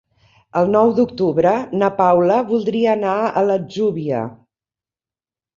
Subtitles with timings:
[0.61, 1.51] El nou d'octubre
[1.83, 4.27] na Paula voldria anar a l'Atzúbia.